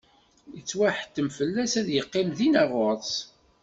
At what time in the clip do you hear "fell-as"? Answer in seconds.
1.37-1.73